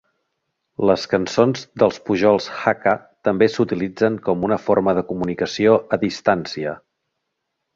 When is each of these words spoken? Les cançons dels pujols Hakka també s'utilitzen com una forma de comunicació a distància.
Les 0.89 1.03
cançons 1.11 1.65
dels 1.83 1.99
pujols 2.07 2.47
Hakka 2.61 2.93
també 3.29 3.49
s'utilitzen 3.57 4.17
com 4.29 4.49
una 4.49 4.59
forma 4.65 4.97
de 5.01 5.05
comunicació 5.13 5.77
a 5.95 6.01
distància. 6.07 6.75